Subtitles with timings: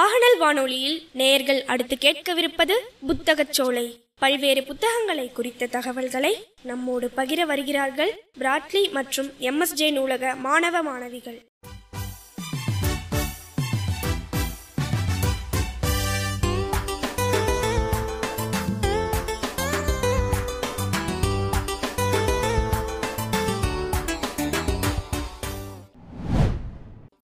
[0.00, 2.74] ஆகனல் வானொலியில் நேயர்கள் அடுத்து கேட்கவிருப்பது
[3.06, 3.86] புத்தகச் சோலை.
[4.18, 11.47] பல்வேறு புத்தகங்களை குறித்த தகவல்களை நம்மோடு பகிர வருகிறார்கள் பிராட்லி மற்றும் எம்எஸ்ஜே நூலக மாணவ மாணவிகள்.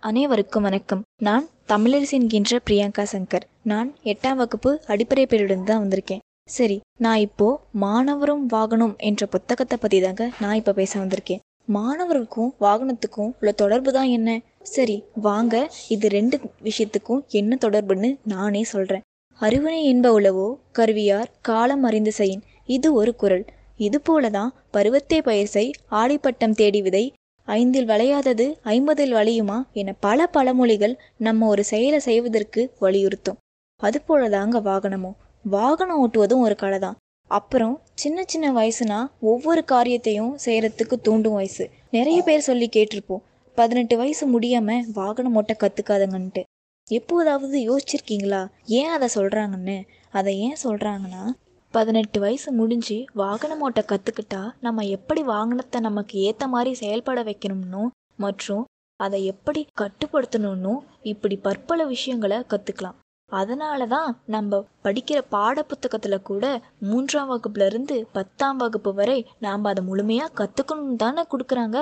[0.09, 1.03] அனைவருக்கும் வணக்கம்.
[1.27, 3.45] நான் தமிழரசி என்கின்ற பிரியங்கா சங்கர்.
[3.71, 6.21] நான் எட்டாம் வகுப்பு அடிப்படை பேருடன் தான் வந்திருக்கேன்.
[6.57, 7.47] சரி நான் இப்போ
[7.85, 11.41] மாணவரும் வாகனம் என்ற புத்தகத்தை பற்றி தாங்க நான் இப்போ பேச வந்திருக்கேன்.
[11.77, 14.37] மாணவருக்கும் வாகனத்துக்கும் உள்ள தொடர்பு தான் என்ன?
[14.75, 14.99] சரி
[15.29, 15.65] வாங்க
[15.97, 19.07] இது ரெண்டு விஷயத்துக்கும் என்ன தொடர்புன்னு நானே சொல்கிறேன்
[19.41, 20.49] அறிவுரை என்ப உளவோ
[20.81, 23.47] கருவியார் காலம் அறிந்து செயின் இது ஒரு குரல்.
[23.87, 27.05] இது போலதான் பருவத்தே பயிர் செய் ஆடிப்பட்டம் தேடி விதை
[27.47, 33.37] ஐந்தில் வளையாதது ஐம்பதில் வளையுமா என பல பழமொழிகள் நம்ம ஒரு செயலை செய்வதற்கு வலியுறுத்தும்.
[33.77, 36.97] அது தாங்க வாகனமும் வாகனம் ஓட்டுவதும் ஒரு கலை தான்
[37.31, 41.71] அப்புறம் சின்ன சின்ன வயசுனா ஒவ்வொரு காரியத்தையும் செய்யறதுக்கு தூண்டும் வயசு.
[41.91, 43.23] நிறைய பேர் சொல்லி கேட்டிருப்போம்.
[43.55, 46.43] பதினெட்டு வயசு முடியாம வாகனம் ஓட்ட கத்துக்காதங்கன்ட்டு.
[46.89, 48.49] எப்போதாவது யோசிச்சிருக்கீங்களா?
[48.65, 49.87] ஏன் அதை சொல்றாங்கன்னு?
[50.11, 51.23] அதை ஏன் சொல்றாங்கன்னா
[51.75, 58.65] பதினெட்டு வயசு முடிஞ்சு வாகனம் ஓட்ட கற்றுக்கிட்டா நம்ம எப்படி வாகனத்தை நமக்கு ஏற்ற மாதிரி செயல்பட வைக்கணும்னும் மற்றும்
[59.01, 62.99] அதை எப்படி கட்டுப்படுத்தணும்னும் இப்படி பற்பல விஷயங்களை கற்றுக்கலாம்
[63.33, 66.45] அதனால தான் நம்ம படிக்கிற பாட புத்தகத்தில் கூட
[66.81, 71.79] மூன்றாம் வகுப்புல இருந்து பத்தாம் வகுப்பு வரை நாம் அதை முழுமையாக கற்றுக்கணும் தானே கொடுக்குறாங்க.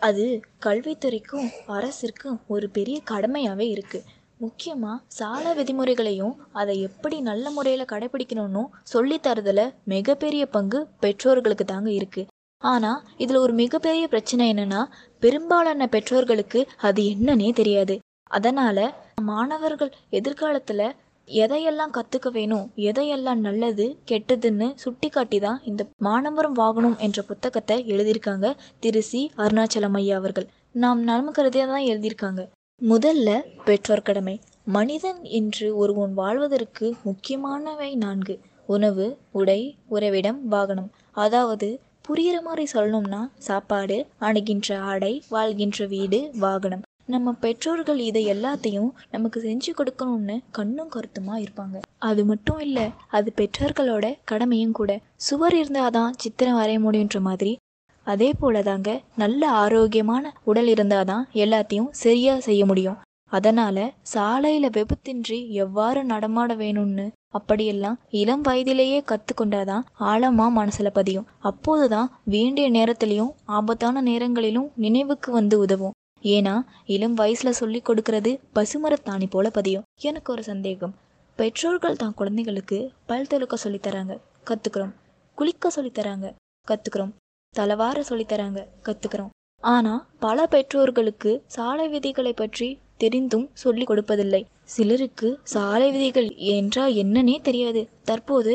[0.00, 0.24] அது
[0.62, 4.06] கல்வித்துறைக்கும் அரசிற்கும் ஒரு பெரிய கடமையாகவே இருக்குது
[4.44, 12.30] முக்கியமாக சாலை விதிமுறைகளையும் அதை எப்படி நல்ல முறையில் கடைப்பிடிக்கணுன்னும் சொல்லித்தரதில் மிகப்பெரிய பங்கு பெற்றோர்களுக்கு தாங்க இருக்குது
[12.62, 14.82] ஆனால் இதில் ஒரு மிகப்பெரிய பிரச்சனை என்னென்னா
[15.22, 17.94] பெரும்பாலான பெற்றோர்களுக்கு அது என்னன்னே தெரியாது.
[18.36, 18.84] அதனால்
[19.30, 20.86] மாணவர்கள் எதிர்காலத்தில்
[21.28, 28.48] எதையெல்லாம் கற்றுக்க வேணும் எதையெல்லாம் நல்லது கெட்டதுன்னு சுட்டி காட்டி தான் இந்த மாணவரும் வாகனம் என்ற புத்தகத்தை எழுதியிருக்காங்க
[28.84, 29.20] திரு சி.
[29.44, 30.48] அருணாச்சலம் ஐயா அவர்கள்.
[30.82, 32.42] நாம் நலம் கருதியாக தான் எழுதியிருக்காங்க.
[32.82, 34.40] முதல்ல பெற்றோர் கடமை.
[34.64, 38.34] மனிதன் என்று ஒருவன் வாழ்வதற்கு முக்கியமானவை நான்கு.
[38.66, 40.90] உணவு உடை உறைவிடம் வாகனம்.
[41.12, 46.82] அதாவது புரிகிற மாதிரி சொல்லணும்னா சாப்பாடு அணுகின்ற ஆடை வாழ்கின்ற வீடு வாகனம்.
[47.06, 51.76] நம்ம பெற்றோர்கள் இதை எல்லாத்தையும் நமக்கு செஞ்சு கொடுக்கணும்னு கண்ணும் கருத்துமா இருப்பாங்க.
[51.98, 55.00] அது மட்டும் இல்லை அது பெற்றோர்களோட கடமையும் கூட.
[55.16, 57.56] சுவர் இருந்தாதான் சித்திரம் வரைய முடியுன்ற மாதிரி
[58.04, 62.98] அதே போல தாங்க நல்ல ஆரோக்கியமான உடல் இருந்தால் தான் எல்லாத்தையும் சரியாக செய்ய முடியும்.
[63.32, 63.76] அதனால
[64.14, 71.26] சாலையில விபத்தின்றி எவ்வாறு நடமாட வேணும்னு அப்படியெல்லாம் இளம் வயதிலேயே கத்துக்கொண்டாதான் ஆழமா மனசுல பதியும்.
[71.38, 75.96] அப்போதுதான் வேண்டிய நேரத்திலையும் ஆபத்தான நேரங்களிலும் நினைவுக்கு வந்து உதவும்.
[76.22, 76.54] ஏன்னா
[76.86, 79.82] இளம் வயசுல சொல்லி கொடுக்கறது பசுமரத்தாணி போல பதியும்.
[80.00, 80.94] எனக்கு ஒரு சந்தேகம்.
[81.38, 84.14] பெற்றோர்கள் தான் குழந்தைகளுக்கு பல் தொழுக்க சொல்லித்தராங்க
[84.50, 84.94] கத்துக்கிறோம்.
[85.38, 86.26] குளிக்க சொல்லித்தராங்க
[86.68, 87.12] கத்துக்கிறோம்.
[87.58, 89.32] தலவார சொல்லித்தராங்க கத்துக்கிறோம்.
[89.62, 94.42] ஆனா பல பெற்றோர்களுக்கு சாலை விதிகளை பற்றி தெரிந்தும் சொல்லி கொடுப்பதில்லை.
[94.64, 97.82] சிலருக்கு சாலை விதிகள் என்றால் என்னன்னே தெரியாது.
[98.04, 98.52] தற்போது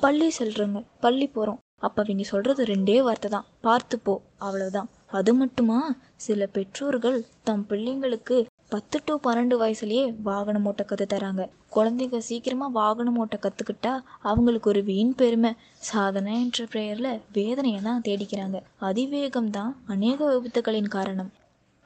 [0.00, 1.60] பள்ளி செல்றோங்க பள்ளி போறோம்.
[1.86, 3.46] அப்ப அவங்க சொல்றது ரெண்டே வார்த்தை தான்.
[3.60, 4.88] பார்த்து போ அவ்வளவுதான்.
[5.18, 5.78] அது மட்டுமா?
[6.16, 8.36] சில பெற்றோர்கள் தம் பிள்ளைங்களுக்கு
[8.72, 11.42] பத்து டு பன்னெண்டு வயசுலயே வாகனம் ஓட்ட கத்து தராங்க.
[11.74, 13.92] குழந்தைங்க சீக்கிரமா வாகனம் ஓட்ட கத்துக்கிட்டா
[14.30, 15.50] அவங்களுக்கு ஒரு வீண் பெருமை.
[15.88, 18.58] சாதனை என்ற பெயர்ல வேதனையை தான் தேடிக்கிறாங்க.
[18.88, 21.30] அதிவேகம் தான் அநேக விபத்துகளின் காரணம்.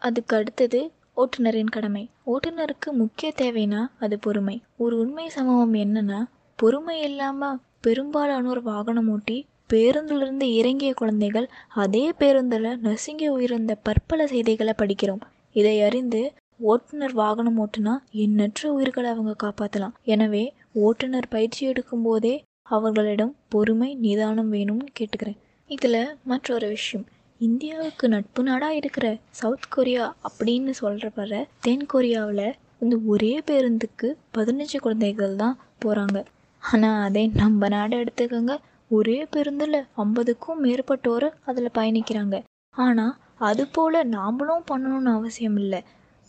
[0.02, 0.80] அதுக்கு அடுத்தது
[1.16, 2.04] ஓட்டுநரின் கடமை.
[2.26, 4.56] ஓட்டுநருக்கு முக்கிய தேவைனா அது பொறுமை.
[4.76, 6.20] ஒரு உண்மை சம்பவம் என்னன்னா
[6.58, 9.38] பொறுமை இல்லாம பெரும்பாலானோர் வாகனம் ஓட்டி
[9.72, 11.46] பேருந்திலிருந்து இறங்கிய குழந்தைகள்
[11.82, 15.22] அதே பேருந்தில் நசுங்கி உயிர்ந்த பற்பல செய்திகளை படிக்கிறோம்.
[15.52, 16.20] இதை அறிந்து
[16.60, 17.94] ஓட்டுநர் வாகனம் ஓட்டுனா
[18.24, 25.38] எண்ணற்ற உயிர்களை அவங்க காப்பாற்றலாம் எனவே ஓட்டுநர் பயிற்சி எடுக்கும் போதே அவர்களிடம் பொறுமை நிதானம் வேணும்னு கேட்டுக்கிறேன்.
[25.70, 27.06] இதில் மற்றொரு விஷயம்.
[27.40, 32.46] இந்தியாவுக்கு நட்பு நாடாக இருக்கிற சவுத் கொரியா அப்படின்னு சொல்கிறப்பற தென் கொரியாவில்
[32.78, 36.18] வந்து ஒரே பேருந்துக்கு பதினஞ்சு குழந்தைகள் தான் போகிறாங்க
[36.62, 38.54] ஆனால் அதே நம்ம நாடு எடுத்துக்கோங்க.
[38.90, 42.36] ஒரே பேருந்தில் ஐம்பதுக்கும் மேற்பட்டோர் அதில் பயணிக்கிறாங்க.
[42.74, 45.80] ஆனால் அது போல் நாமளும் பண்ணணும்னு அவசியம் இல்லை.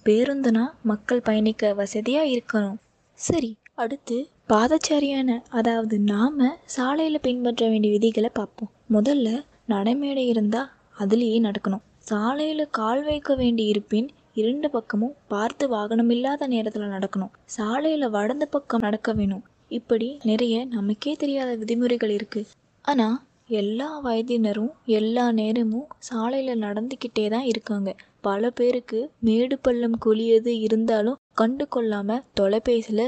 [0.06, 2.78] பேருந்துனா மக்கள் பயணிக்க வசதியாக இருக்கணும்.
[3.20, 4.18] சரி அடுத்து
[4.50, 6.44] பாதச்சாரியான அதாவது நாம்
[6.76, 8.72] சாலையில் பின்பற்ற வேண்டிய விதிகளை பார்ப்போம்.
[8.92, 9.30] முதல்ல
[9.70, 10.70] நடைமேடை இருந்தால்
[11.00, 11.84] அதுலேயே நடக்கணும்.
[12.10, 17.34] சாலையில் கால் வைக்க வேண்டி இருப்பின் இரண்டு பக்கமும் பார்த்து வாகனம் இல்லாத நேரத்தில் நடக்கணும்.
[17.56, 19.44] சாலையில் வடந்த பக்கம் நடக்க வேணும்.
[19.72, 22.50] இப்படி நிறைய நமக்கே தெரியாத விதிமுறைகள் இருக்குது
[22.86, 23.18] ஆனால்
[23.50, 27.90] எல்லா வயதினரும் எல்லா நேரமும் சாலையில் நடந்துக்கிட்டே தான் இருக்காங்க.
[28.22, 33.06] பல பேருக்கு மேடு பள்ளம் குழியது இருந்தாலும் கண்டு கொள்ளாமல் தொலைபேசியில்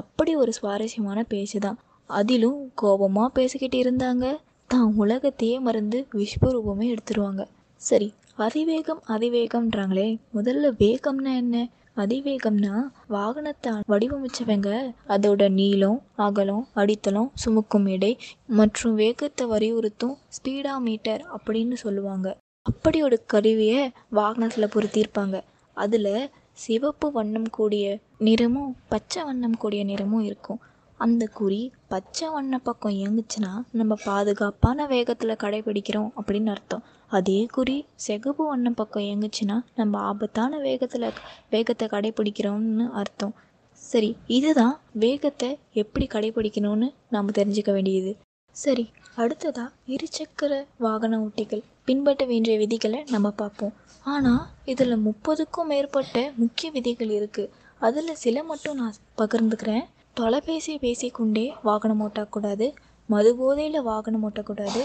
[0.00, 1.78] அப்படி ஒரு சுவாரஸ்யமான பேச்சு தான்.
[2.10, 4.24] அதிலும் கோபமாக பேசிக்கிட்டு இருந்தாங்க.
[4.70, 7.42] தான் உலகத்தையே மறந்து விஸ்வரூபமே எடுத்துருவாங்க.
[7.80, 8.08] சரி
[8.46, 11.56] அதிவேகம் அதிவேகம்ன்றாங்களே முதல்ல வேகம்னா என்ன?
[11.96, 12.72] அதிவேகம்னா
[13.08, 14.70] வாகனத்தை வடிவமைச்சவங்க
[15.08, 18.10] அதோட நீளம் அகலம் அடித்தளம் சுமக்கும் எடை
[18.46, 22.28] மற்றும் வேகத்தை வலியுறுத்தும் ஸ்பீடா மீட்டர் அப்படின்னு சொல்லுவாங்க.
[22.66, 25.38] அப்படி ஒரு கருவியை வாகனத்தில் பொருத்தியிருப்பாங்க.
[25.76, 27.86] அதில் சிவப்பு வண்ணம் கூடிய
[28.18, 30.60] நிறமும் பச்சை வண்ணம் கூடிய நிறமும் இருக்கும்.
[31.00, 31.60] அந்த குறி
[31.92, 36.84] பச்சை வண்ண பக்கம் இயங்குச்சுன்னா நம்ம பாதுகாப்பான வேகத்தில் கடைபிடிக்கிறோம் அப்படின்னு அர்த்தம்.
[37.10, 41.08] அதே குறி சிகப்பு வண்ண பக்கம் இயங்குச்சுன்னா நம்ம ஆபத்தான வேகத்தில்
[41.54, 43.34] வேகத்தை கடைபிடிக்கிறோம்னு அர்த்தம்.
[43.82, 45.50] சரி இதுதான் வேகத்தை
[45.82, 48.12] எப்படி கடைபிடிக்கணும்னு நாம் தெரிஞ்சுக்க வேண்டியது.
[48.56, 48.84] சரி
[49.22, 49.64] அடுத்ததா
[49.94, 50.52] இருசக்கர
[50.84, 53.74] வாகன ஓட்டிகள் பின்பற்ற வேண்டிய விதிகளை நம்ம பார்ப்போம்.
[54.04, 54.42] ஆனால்
[54.72, 59.84] இதில் முப்பதுக்கும் மேற்பட்ட முக்கிய விதிகள் இருக்குது அதில் சில மட்டும் நான் பகிர்ந்துக்கிறேன்.
[60.18, 62.66] தொலைபேசி பேசிக்கொண்டே வாகனம் ஓட்டக்கூடாது
[63.08, 64.82] மது போதையில் வாகனம் ஓட்டக்கூடாது.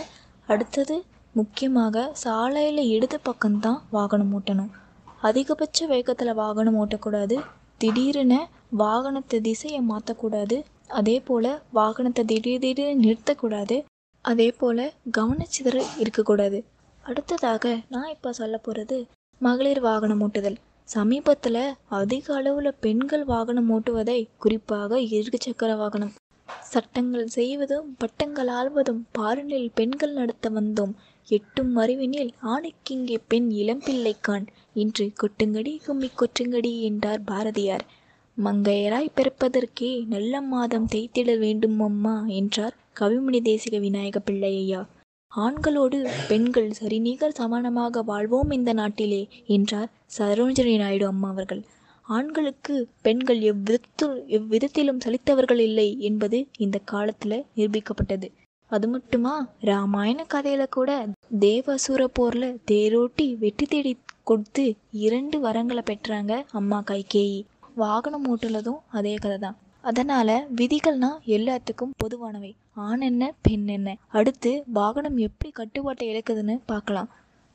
[0.48, 0.96] அடுத்தது
[1.36, 4.72] முக்கியமாக சாலையில் இடது பக்கம்தான் வாகனம் ஓட்டணும்.
[5.28, 7.38] அதிகபட்ச வேகத்தில் வாகனம் ஓட்டக்கூடாது.
[7.81, 8.34] திடீரென
[8.84, 10.58] வாகனத்தை திசையை மாற்றக்கூடாது
[11.00, 13.78] அதே போல் வாகனத்தை திடீர் திடீர்னு நிறுத்தக்கூடாது.
[14.26, 14.86] அதே போல்
[15.18, 16.60] கவனச்சிதறல் இருக்கக்கூடாது.
[17.04, 18.98] அடுத்ததாக நான் இப்போ சொல்ல போகிறது
[19.42, 20.58] மகளிர் வாகனம் ஓட்டுதல்.
[20.89, 26.13] சமீபத்தில் அதிக அளவில் பெண்கள் வாகனம் ஓட்டுவதை குறிப்பாக இருசக்கர வாகனம்.
[26.71, 30.94] சட்டங்கள் செய்வதும் பட்டங்கள் ஆள்வதும் பாருனில் பெண்கள் நடத்த வந்தோம்.
[31.27, 37.85] எட்டும் அறிவினில் ஆணைக்கிங்கே பெண் இளம்பிள்ளைக்கான் இன்று கொட்டுங்கடி கும்மி கொற்றுங்கடி என்றார் பாரதியார்.
[38.38, 44.81] மங்கையராய் பிறப்பதற்கே நல்ல மாதம் தேய்த்திட வேண்டும் அம்மா என்றார் கவிமணி தேசிக விநாயக பிள்ளையா
[45.31, 45.98] ஆண்களோடு
[46.28, 51.62] பெண்கள் சரிநிகர் சமானமாக வாழ்வோம் இந்த நாட்டிலே என்றார் சரோஜினி நாயுடு அம்மா அவர்கள்.
[52.06, 58.30] ஆண்களுக்கு பெண்கள் எவ்விதத்தில் எவ்விதத்திலும் சலித்தவர்கள் இல்லை என்பது இந்த காலத்தில் நிரூபிக்கப்பட்டது.
[58.72, 59.36] அது மட்டுமா?
[59.60, 60.90] ராமாயண கதையில கூட
[61.40, 63.94] தேவசூர போர்ல தேரோட்டி வெற்றி தேடி
[64.24, 64.66] கொடுத்து
[65.06, 67.40] இரண்டு வரங்களை பெற்றாங்க அம்மா கைகேயி.
[67.76, 72.56] வாகனம் ஓட்டுலதும் அதே கதை தான் அதனால விதிகள்னா எல்லாத்துக்கும் பொதுவானவை.
[72.74, 73.98] ஆண் என்ன பெண் என்ன?
[74.08, 77.10] அடுத்து வாகனம் எப்படி கட்டுப்பாட்டை இழக்குதுன்னு பார்க்கலாம்.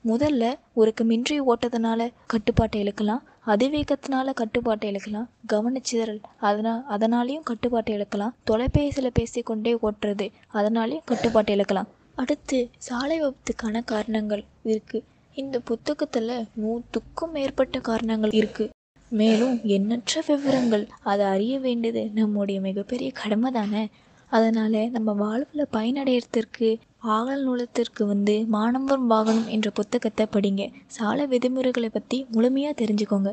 [0.06, 3.23] முதல்ல ஒருக்கு மின்றி ஓட்டதுனால கட்டுப்பாட்டை இழக்கலாம்.
[3.47, 5.26] அதிவேகத்தினால கட்டுப்பாட்டை இழக்கலாம்.
[5.53, 6.23] கவனச்சிதறல்.
[6.41, 8.35] அதனால் அதனாலையும் கட்டுப்பாட்டை இழக்கலாம்.
[8.44, 10.31] தொலைபேசியில் பேசிக்கொண்டே ஓட்டுறது.
[10.47, 11.87] அதனாலையும் கட்டுப்பாட்டை இழக்கலாம்.
[12.15, 15.05] அடுத்து சாலை விபத்துக்கான காரணங்கள் இருக்கு.
[15.35, 18.71] இந்த புத்தகத்தில் நூற்றுக்கும் மேற்பட்ட காரணங்கள் இருக்கு.
[19.20, 20.84] மேலும் எண்ணற்ற விவரங்கள்.
[21.11, 23.84] அதை அறிய வேண்டியது நம்முடைய மிகப்பெரிய கடமை தானே?
[24.32, 26.69] அதனால் நம்ம வாழ்வில் பயனடைகிறதுக்கு
[27.16, 30.62] ஆகல் நூலத்திற்கு வந்து மாணவர் வாகனம் என்ற புத்தகத்தை படிங்க.
[30.87, 33.32] சால விதிமுறைகளை பற்றி முழுமையாக தெரிஞ்சுக்கோங்க.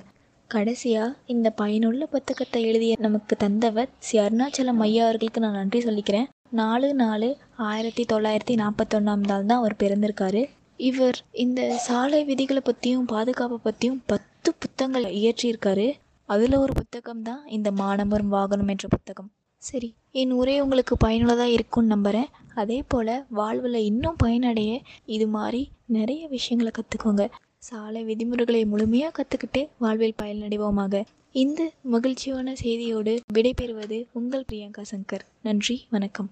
[0.52, 6.28] கடைசியாக இந்த பயனுள்ள புத்தகத்தை எழுதிய நமக்கு தந்தவர் ஸ்ரீ அருணாச்சலம் ஐயா அவர்களுக்கு நான் நன்றி சொல்லிக்கிறேன்.
[6.60, 7.30] நாலு நாலு
[7.70, 10.42] ஆயிரத்தி தொள்ளாயிரத்தி நாற்பத்தொன்னாம் நாள் தான் அவர் பிறந்திருக்காரு.
[10.90, 15.88] இவர் இந்த சாலை விதிகளை பற்றியும் பாதுகாப்பை பற்றியும் பத்து புத்தகங்கள் இயற்றியிருக்காரு.
[16.30, 19.30] அதில் ஒரு புத்தகம் தான் இந்த மாணவரும் வாகனம் என்ற புத்தகம்.
[19.62, 19.90] சரி
[20.22, 22.30] என் உரை உங்களுக்கு பயனுள்ளதாக இருக்கும்னு நம்புகிறேன்
[22.62, 24.72] அதே போல் வாழ்வில் இன்னும் பயனடைய
[25.16, 25.62] இது மாதிரி
[25.98, 27.26] நிறைய விஷயங்களை கற்றுக்கோங்க
[27.70, 31.04] சாலை விதிமுறைகளை முழுமையாக கற்றுக்கிட்டு வாழ்வில் பயனடைவோமாக.
[31.44, 31.62] இந்த
[31.96, 35.26] மகிழ்ச்சியான செய்தியோடு விடைபெறுவது உங்கள் பிரியங்கா சங்கர்.
[35.42, 36.32] நன்றி வணக்கம்.